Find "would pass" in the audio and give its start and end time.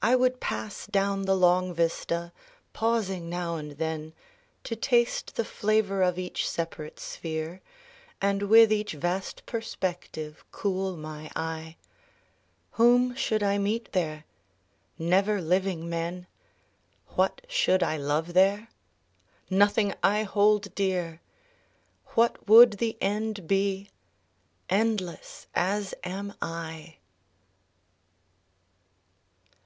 0.16-0.86